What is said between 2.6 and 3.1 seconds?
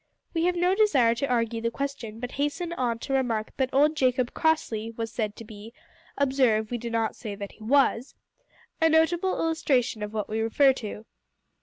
on